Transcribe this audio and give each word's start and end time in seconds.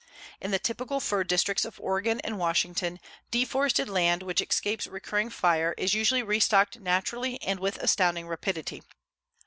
In 0.41 0.49
the 0.49 0.57
typical 0.57 0.99
fir 0.99 1.23
districts 1.23 1.63
of 1.63 1.79
Oregon 1.79 2.19
and 2.21 2.39
Washington 2.39 2.99
deforested 3.29 3.87
land 3.87 4.23
which 4.23 4.41
escapes 4.41 4.87
recurring 4.87 5.29
fire 5.29 5.75
is 5.77 5.93
usually 5.93 6.23
restocked 6.23 6.79
naturally 6.79 7.39
and 7.43 7.59
with 7.59 7.77
astonishing 7.77 8.27
rapidity. 8.27 8.81